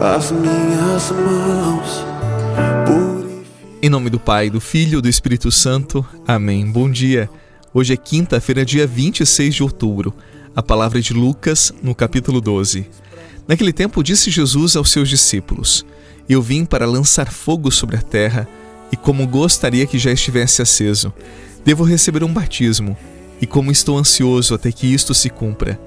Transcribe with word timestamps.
as 0.00 0.30
minhas 0.30 1.10
mãos. 1.10 2.04
Em 3.82 3.88
nome 3.88 4.08
do 4.10 4.18
Pai, 4.18 4.48
do 4.48 4.60
Filho 4.60 4.98
e 4.98 5.02
do 5.02 5.08
Espírito 5.08 5.50
Santo. 5.50 6.06
Amém. 6.26 6.70
Bom 6.70 6.88
dia. 6.88 7.28
Hoje 7.74 7.94
é 7.94 7.96
quinta-feira, 7.96 8.64
dia 8.64 8.86
26 8.86 9.56
de 9.56 9.62
outubro. 9.62 10.14
A 10.54 10.62
palavra 10.62 11.00
de 11.00 11.12
Lucas, 11.12 11.72
no 11.82 11.94
capítulo 11.94 12.40
12. 12.40 12.88
Naquele 13.46 13.72
tempo 13.72 14.02
disse 14.02 14.30
Jesus 14.30 14.76
aos 14.76 14.90
seus 14.90 15.08
discípulos: 15.08 15.84
Eu 16.28 16.40
vim 16.40 16.64
para 16.64 16.86
lançar 16.86 17.32
fogo 17.32 17.70
sobre 17.70 17.96
a 17.96 18.02
terra, 18.02 18.48
e 18.92 18.96
como 18.96 19.26
gostaria 19.26 19.86
que 19.86 19.98
já 19.98 20.12
estivesse 20.12 20.62
aceso, 20.62 21.12
devo 21.64 21.82
receber 21.82 22.22
um 22.22 22.32
batismo, 22.32 22.96
e 23.40 23.46
como 23.46 23.72
estou 23.72 23.98
ansioso 23.98 24.54
até 24.54 24.70
que 24.70 24.86
isto 24.86 25.12
se 25.12 25.28
cumpra. 25.28 25.78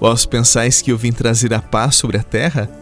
Vós 0.00 0.26
pensais 0.26 0.82
que 0.82 0.90
eu 0.90 0.98
vim 0.98 1.12
trazer 1.12 1.54
a 1.54 1.60
paz 1.60 1.94
sobre 1.94 2.18
a 2.18 2.22
terra? 2.22 2.81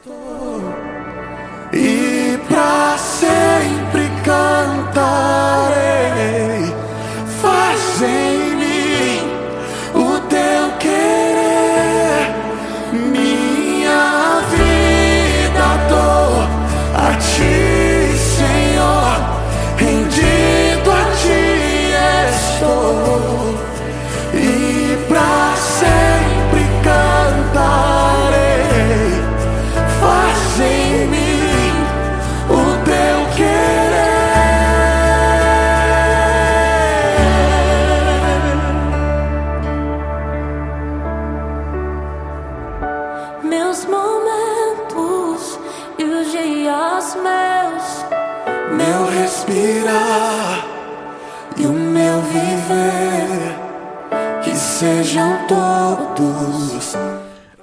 Sejam 54.81 55.45
todos. 55.47 56.93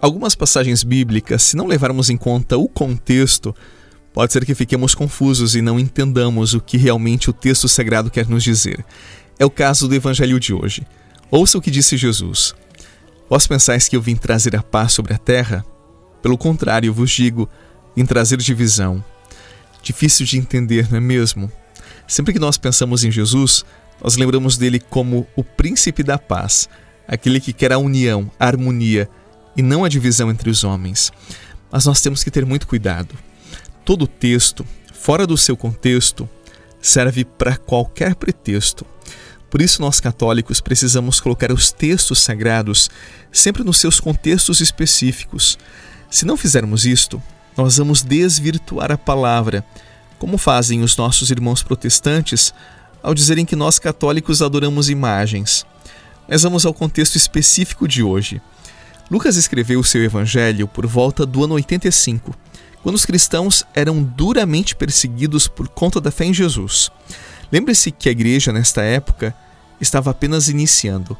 Algumas 0.00 0.36
passagens 0.36 0.84
bíblicas, 0.84 1.42
se 1.42 1.56
não 1.56 1.66
levarmos 1.66 2.10
em 2.10 2.16
conta 2.16 2.56
o 2.56 2.68
contexto, 2.68 3.52
pode 4.12 4.32
ser 4.32 4.46
que 4.46 4.54
fiquemos 4.54 4.94
confusos 4.94 5.56
e 5.56 5.60
não 5.60 5.80
entendamos 5.80 6.54
o 6.54 6.60
que 6.60 6.76
realmente 6.76 7.28
o 7.28 7.32
texto 7.32 7.66
sagrado 7.66 8.08
quer 8.08 8.28
nos 8.28 8.44
dizer. 8.44 8.84
É 9.36 9.44
o 9.44 9.50
caso 9.50 9.88
do 9.88 9.96
evangelho 9.96 10.38
de 10.38 10.54
hoje. 10.54 10.86
Ouça 11.28 11.58
o 11.58 11.60
que 11.60 11.72
disse 11.72 11.96
Jesus. 11.96 12.54
Vós 13.28 13.48
pensais 13.48 13.88
que 13.88 13.96
eu 13.96 14.00
vim 14.00 14.14
trazer 14.14 14.54
a 14.54 14.62
paz 14.62 14.92
sobre 14.92 15.12
a 15.12 15.18
terra? 15.18 15.64
Pelo 16.22 16.38
contrário, 16.38 16.94
vos 16.94 17.10
digo, 17.10 17.48
vim 17.96 18.06
trazer 18.06 18.36
divisão. 18.36 19.04
Difícil 19.82 20.24
de 20.24 20.38
entender, 20.38 20.88
não 20.88 20.98
é 20.98 21.00
mesmo? 21.00 21.50
Sempre 22.06 22.32
que 22.32 22.38
nós 22.38 22.56
pensamos 22.56 23.02
em 23.02 23.10
Jesus, 23.10 23.64
nós 24.00 24.16
lembramos 24.16 24.56
dele 24.56 24.78
como 24.78 25.26
o 25.34 25.42
príncipe 25.42 26.04
da 26.04 26.16
paz, 26.16 26.68
aquele 27.08 27.40
que 27.40 27.54
quer 27.54 27.72
a 27.72 27.78
união, 27.78 28.30
a 28.38 28.46
harmonia 28.46 29.08
e 29.56 29.62
não 29.62 29.84
a 29.84 29.88
divisão 29.88 30.30
entre 30.30 30.50
os 30.50 30.62
homens. 30.62 31.10
Mas 31.72 31.86
nós 31.86 32.02
temos 32.02 32.22
que 32.22 32.30
ter 32.30 32.44
muito 32.44 32.68
cuidado. 32.68 33.14
Todo 33.84 34.06
texto, 34.06 34.64
fora 34.92 35.26
do 35.26 35.36
seu 35.36 35.56
contexto, 35.56 36.28
serve 36.80 37.24
para 37.24 37.56
qualquer 37.56 38.14
pretexto. 38.14 38.86
Por 39.50 39.62
isso, 39.62 39.80
nós 39.80 39.98
católicos 39.98 40.60
precisamos 40.60 41.20
colocar 41.20 41.50
os 41.50 41.72
textos 41.72 42.18
sagrados 42.18 42.90
sempre 43.32 43.64
nos 43.64 43.78
seus 43.78 43.98
contextos 43.98 44.60
específicos. 44.60 45.58
Se 46.10 46.26
não 46.26 46.36
fizermos 46.36 46.84
isto, 46.84 47.22
nós 47.56 47.78
vamos 47.78 48.02
desvirtuar 48.02 48.92
a 48.92 48.98
palavra, 48.98 49.64
como 50.18 50.36
fazem 50.36 50.82
os 50.82 50.96
nossos 50.96 51.30
irmãos 51.30 51.62
protestantes 51.62 52.52
ao 53.02 53.14
dizerem 53.14 53.46
que 53.46 53.56
nós 53.56 53.78
católicos 53.78 54.42
adoramos 54.42 54.90
imagens. 54.90 55.64
Mas 56.28 56.42
vamos 56.42 56.66
ao 56.66 56.74
contexto 56.74 57.16
específico 57.16 57.88
de 57.88 58.02
hoje. 58.02 58.42
Lucas 59.10 59.36
escreveu 59.36 59.80
o 59.80 59.84
seu 59.84 60.04
evangelho 60.04 60.68
por 60.68 60.86
volta 60.86 61.24
do 61.24 61.42
ano 61.42 61.54
85, 61.54 62.34
quando 62.82 62.96
os 62.96 63.06
cristãos 63.06 63.64
eram 63.74 64.02
duramente 64.02 64.76
perseguidos 64.76 65.48
por 65.48 65.68
conta 65.68 66.00
da 66.00 66.10
fé 66.10 66.26
em 66.26 66.34
Jesus. 66.34 66.90
Lembre-se 67.50 67.90
que 67.90 68.10
a 68.10 68.12
igreja, 68.12 68.52
nesta 68.52 68.82
época, 68.82 69.34
estava 69.80 70.10
apenas 70.10 70.48
iniciando. 70.48 71.16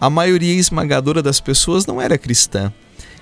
A 0.00 0.08
maioria 0.08 0.54
esmagadora 0.54 1.20
das 1.20 1.40
pessoas 1.40 1.84
não 1.84 2.00
era 2.00 2.16
cristã. 2.16 2.72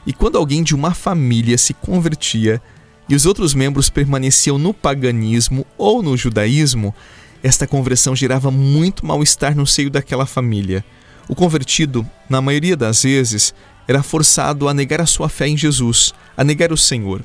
E 0.07 0.13
quando 0.13 0.37
alguém 0.37 0.63
de 0.63 0.75
uma 0.75 0.93
família 0.93 1.57
se 1.57 1.73
convertia 1.73 2.61
e 3.09 3.15
os 3.15 3.25
outros 3.25 3.55
membros 3.55 3.89
permaneciam 3.89 4.59
no 4.59 4.75
paganismo 4.75 5.67
ou 5.79 6.03
no 6.03 6.17
judaísmo, 6.17 6.95
esta 7.43 7.67
conversão 7.67 8.15
gerava 8.15 8.51
muito 8.51 9.07
mal-estar 9.07 9.57
no 9.57 9.67
seio 9.67 9.91
daquela 9.91 10.27
família. 10.27 10.85
O 11.29 11.35
convertido, 11.35 12.07
na 12.29 12.41
maioria 12.41 12.77
das 12.77 13.03
vezes, 13.03 13.55
era 13.87 14.03
forçado 14.03 14.69
a 14.69 14.75
negar 14.75 15.01
a 15.01 15.07
sua 15.07 15.29
fé 15.29 15.49
em 15.49 15.57
Jesus, 15.57 16.13
a 16.37 16.45
negar 16.45 16.73
o 16.73 16.77
Senhor. 16.77 17.23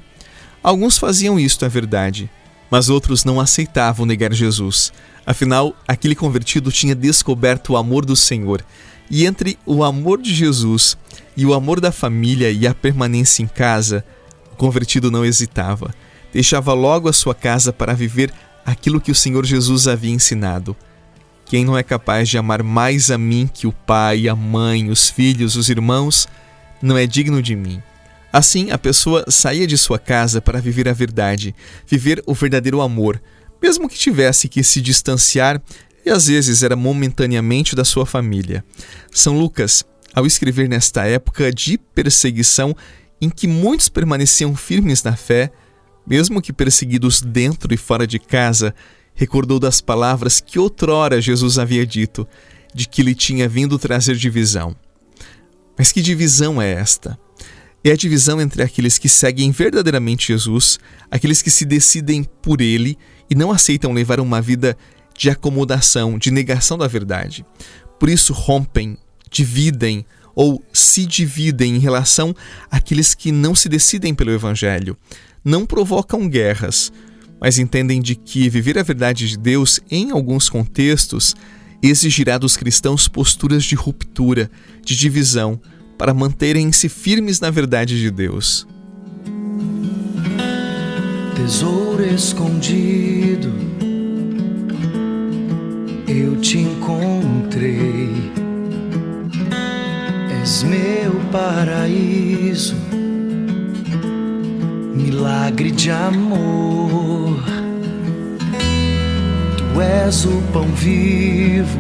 Alguns 0.64 0.98
faziam 0.98 1.40
isto, 1.40 1.64
é 1.64 1.70
verdade, 1.70 2.30
mas 2.72 2.90
outros 2.90 3.24
não 3.24 3.40
aceitavam 3.40 4.06
negar 4.06 4.34
Jesus. 4.34 4.92
Afinal, 5.26 5.76
aquele 5.88 6.16
convertido 6.16 6.72
tinha 6.72 6.96
descoberto 6.96 7.74
o 7.74 7.78
amor 7.78 8.06
do 8.06 8.16
Senhor, 8.16 8.66
e 9.10 9.26
entre 9.26 9.58
o 9.66 9.84
amor 9.84 10.22
de 10.22 10.34
Jesus 10.34 10.98
e 11.38 11.46
o 11.46 11.54
amor 11.54 11.80
da 11.80 11.92
família 11.92 12.50
e 12.52 12.66
a 12.66 12.74
permanência 12.74 13.44
em 13.44 13.48
casa, 13.48 14.04
o 14.52 14.56
convertido 14.56 15.12
não 15.12 15.26
hesitava. 15.26 15.94
Deixava 16.34 16.74
logo 16.74 17.08
a 17.08 17.14
sua 17.14 17.36
casa 17.36 17.72
para 17.72 17.94
viver 17.94 18.34
aquilo 18.66 19.00
que 19.00 19.12
o 19.12 19.16
Senhor 19.16 19.46
Jesus 19.46 19.88
havia 19.88 20.12
ensinado. 20.12 20.76
Quem 21.46 21.64
não 21.64 21.78
é 21.78 21.84
capaz 21.84 22.28
de 22.28 22.38
amar 22.38 22.64
mais 22.64 23.12
a 23.12 23.18
mim 23.18 23.50
que 23.52 23.68
o 23.68 23.72
pai, 23.72 24.28
a 24.28 24.36
mãe, 24.36 24.90
os 24.90 25.10
filhos, 25.10 25.56
os 25.56 25.70
irmãos, 25.70 26.28
não 26.82 26.98
é 26.98 27.06
digno 27.06 27.42
de 27.42 27.56
mim. 27.56 27.82
Assim, 28.34 28.72
a 28.72 28.78
pessoa 28.78 29.24
saía 29.30 29.66
de 29.66 29.78
sua 29.78 29.98
casa 29.98 30.42
para 30.42 30.60
viver 30.60 30.90
a 30.90 30.94
verdade, 30.94 31.56
viver 31.88 32.22
o 32.26 32.34
verdadeiro 32.34 32.82
amor, 32.82 33.22
mesmo 33.62 33.88
que 33.88 33.98
tivesse 33.98 34.50
que 34.50 34.64
se 34.64 34.82
distanciar 34.82 35.62
e 36.06 36.10
às 36.10 36.28
vezes 36.28 36.62
era 36.62 36.76
momentaneamente 36.76 37.76
da 37.76 37.86
sua 37.86 38.06
família. 38.06 38.64
São 39.12 39.38
Lucas, 39.38 39.86
ao 40.14 40.26
escrever 40.26 40.68
nesta 40.68 41.06
época 41.06 41.52
de 41.52 41.78
perseguição 41.78 42.76
em 43.22 43.30
que 43.30 43.48
muitos 43.48 43.90
permaneciam 43.90 44.56
firmes 44.56 45.02
na 45.02 45.16
fé, 45.16 45.52
mesmo 46.06 46.42
que 46.42 46.54
perseguidos 46.54 47.22
dentro 47.22 47.74
e 47.74 47.78
fora 47.78 48.06
de 48.06 48.20
casa, 48.20 48.76
recordou 49.16 49.60
das 49.60 49.82
palavras 49.82 50.40
que 50.40 50.60
outrora 50.60 51.22
Jesus 51.22 51.58
havia 51.58 51.86
dito, 51.86 52.28
de 52.74 52.88
que 52.88 53.02
lhe 53.02 53.16
tinha 53.16 53.48
vindo 53.48 53.80
trazer 53.80 54.16
divisão. 54.16 54.76
Mas 55.78 55.92
que 55.92 56.02
divisão 56.02 56.62
é 56.62 56.74
esta? 56.74 57.18
É 57.84 57.92
a 57.92 57.96
divisão 57.96 58.42
entre 58.42 58.64
aqueles 58.64 58.98
que 58.98 59.08
seguem 59.08 59.52
verdadeiramente 59.52 60.28
Jesus, 60.28 60.80
aqueles 61.10 61.42
que 61.42 61.52
se 61.52 61.66
decidem 61.66 62.24
por 62.42 62.60
ele 62.60 62.98
e 63.30 63.36
não 63.36 63.52
aceitam 63.52 63.94
levar 63.94 64.20
uma 64.20 64.42
vida 64.42 64.78
de 65.18 65.30
acomodação, 65.30 66.18
de 66.18 66.32
negação 66.32 66.78
da 66.78 66.88
verdade. 66.88 67.46
Por 68.00 68.10
isso 68.10 68.34
rompem, 68.34 68.98
dividem 69.32 70.06
ou 70.36 70.62
se 70.74 71.06
dividem 71.06 71.76
em 71.76 71.80
relação 71.80 72.36
àqueles 72.70 73.14
que 73.14 73.32
não 73.32 73.56
se 73.56 73.70
decidem 73.70 74.14
pelo 74.14 74.32
Evangelho, 74.32 74.98
não 75.44 75.66
provocam 75.66 76.28
guerras, 76.28 76.92
mas 77.40 77.60
entendem 77.60 78.02
de 78.02 78.16
que 78.16 78.50
viver 78.50 78.78
a 78.78 78.84
verdade 78.84 79.28
de 79.28 79.38
Deus 79.38 79.80
em 79.90 80.12
alguns 80.12 80.50
contextos 80.50 81.36
exigirá 81.82 82.38
dos 82.38 82.58
cristãos 82.58 83.08
posturas 83.08 83.64
de 83.64 83.76
ruptura, 83.76 84.50
de 84.84 84.96
divisão, 84.96 85.60
para 85.98 86.14
manterem-se 86.14 86.90
firmes 86.90 87.40
na 87.40 87.50
verdade 87.50 88.00
de 88.00 88.12
Deus. 88.12 88.68
Tesouro 91.36 92.04
escondido 92.04 93.54
eu 96.08 96.40
te 96.40 96.60
encontrei. 96.60 98.10
És 100.42 100.64
meu 100.64 101.14
paraíso, 101.32 102.76
milagre 105.16 105.72
de 105.72 105.90
amor. 105.90 107.42
Tu 109.58 109.82
és 109.82 110.26
o 110.26 110.42
pão 110.52 110.68
vivo, 110.68 111.80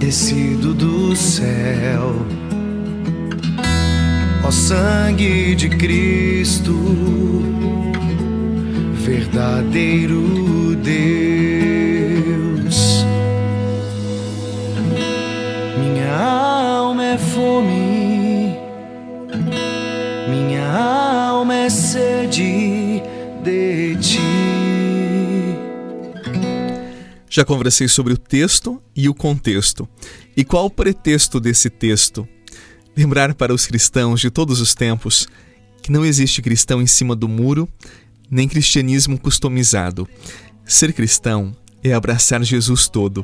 descido 0.00 0.74
do 0.74 1.14
céu. 1.14 2.16
Ó 4.44 4.50
sangue 4.50 5.54
de 5.54 5.68
Cristo, 5.68 6.74
verdadeiro 9.04 10.76
Deus. 10.82 11.65
Já 27.36 27.44
conversei 27.44 27.86
sobre 27.86 28.14
o 28.14 28.16
texto 28.16 28.82
e 28.96 29.10
o 29.10 29.14
contexto. 29.14 29.86
E 30.34 30.42
qual 30.42 30.64
o 30.64 30.70
pretexto 30.70 31.38
desse 31.38 31.68
texto? 31.68 32.26
Lembrar 32.96 33.34
para 33.34 33.52
os 33.52 33.66
cristãos 33.66 34.22
de 34.22 34.30
todos 34.30 34.58
os 34.58 34.74
tempos 34.74 35.28
que 35.82 35.92
não 35.92 36.02
existe 36.02 36.40
cristão 36.40 36.80
em 36.80 36.86
cima 36.86 37.14
do 37.14 37.28
muro, 37.28 37.68
nem 38.30 38.48
cristianismo 38.48 39.18
customizado. 39.18 40.08
Ser 40.64 40.94
cristão 40.94 41.54
é 41.84 41.92
abraçar 41.92 42.42
Jesus 42.42 42.88
todo, 42.88 43.22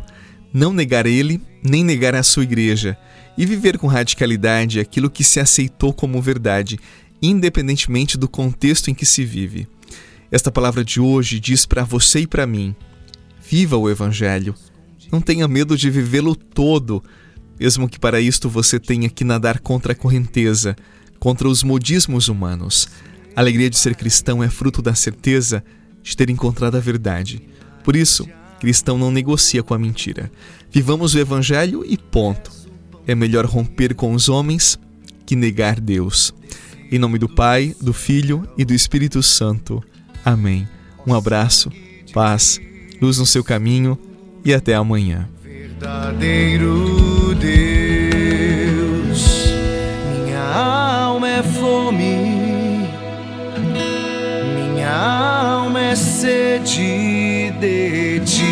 não 0.53 0.75
negar 0.75 1.07
ele, 1.07 1.41
nem 1.63 1.83
negar 1.83 2.15
a 2.15 2.23
sua 2.23 2.43
igreja, 2.43 2.99
e 3.39 3.47
viver 3.47 3.79
com 3.79 3.87
radicalidade 3.87 4.79
aquilo 4.79 5.09
que 5.09 5.25
se 5.25 5.41
aceitou 5.41 5.91
como 5.91 6.21
verdade, 6.21 6.79
independentemente 7.23 8.19
do 8.19 8.29
contexto 8.29 8.91
em 8.91 8.95
que 8.95 9.07
se 9.07 9.25
vive. 9.25 9.67
Esta 10.31 10.53
palavra 10.53 10.85
de 10.85 11.01
hoje 11.01 11.41
diz 11.41 11.65
para 11.65 11.83
você 11.83 12.21
e 12.21 12.27
para 12.27 12.47
mim: 12.47 12.77
viva 13.49 13.77
o 13.77 13.91
Evangelho. 13.91 14.55
Não 15.11 15.21
tenha 15.21 15.47
medo 15.47 15.77
de 15.77 15.91
vivê-lo 15.91 16.35
todo, 16.35 17.03
mesmo 17.59 17.89
que 17.89 17.99
para 17.99 18.21
isto 18.21 18.49
você 18.49 18.81
tenha 18.81 19.09
que 19.09 19.25
nadar 19.25 19.61
contra 19.61 19.93
a 19.93 19.97
correnteza, 19.97 20.77
contra 21.19 21.49
os 21.49 21.63
modismos 21.63 22.29
humanos. 22.29 22.89
A 23.37 23.41
alegria 23.41 23.69
de 23.69 23.77
ser 23.77 23.95
cristão 23.95 24.43
é 24.43 24.49
fruto 24.49 24.81
da 24.81 24.95
certeza 24.95 25.63
de 26.03 26.17
ter 26.17 26.31
encontrado 26.31 26.77
a 26.77 26.81
verdade. 26.81 27.43
Por 27.85 27.95
isso, 27.95 28.27
cristão 28.59 28.97
não 28.97 29.11
negocia 29.11 29.63
com 29.63 29.75
a 29.75 29.79
mentira. 29.79 30.31
Vivamos 30.71 31.15
o 31.15 31.19
Evangelho 31.19 31.85
e 31.87 31.97
ponto. 31.97 32.51
É 33.07 33.15
melhor 33.15 33.45
romper 33.45 33.95
com 33.95 34.13
os 34.15 34.29
homens 34.29 34.79
que 35.27 35.37
negar 35.37 35.81
Deus. 35.81 36.35
Em 36.91 36.99
nome 36.99 37.19
do 37.19 37.29
Pai, 37.29 37.75
do 37.81 37.93
Filho 37.93 38.47
e 38.57 38.65
do 38.65 38.75
Espírito 38.75 39.23
Santo. 39.23 39.83
Amém. 40.25 40.69
Um 41.07 41.15
abraço, 41.15 41.71
paz, 42.13 42.61
luz 43.03 43.19
no 43.19 43.27
seu 43.27 43.43
caminho 43.43 43.99
e 44.45 44.55
até 44.55 44.75
amanhã. 44.75 45.29
Verdadeiro 45.43 47.35
Deus, 47.35 49.21
minha 50.15 50.41
alma 50.41 51.29
é 51.29 51.43
fome, 51.43 52.89
minha 54.55 54.89
alma 54.89 55.81
é 55.81 55.97
sede 55.97 57.51
de 57.59 58.21
ti. 58.21 58.52